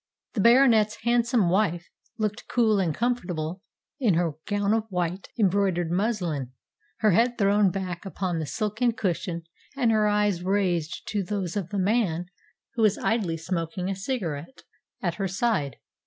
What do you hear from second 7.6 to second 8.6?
back upon the